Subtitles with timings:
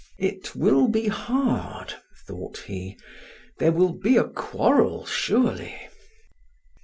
[0.17, 1.93] "It will be hard,"
[2.25, 2.97] thought he.
[3.59, 5.75] "There will be a quarrel surely."